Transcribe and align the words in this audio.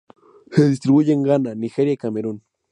Se 0.49 0.67
distribuye 0.67 1.13
en 1.13 1.21
Ghana, 1.21 1.53
Nigeria 1.53 1.93
y 1.93 1.97
Camerún. 1.97 2.43